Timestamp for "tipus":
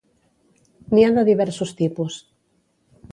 1.83-2.17